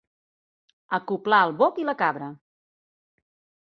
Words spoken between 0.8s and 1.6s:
Acoblar el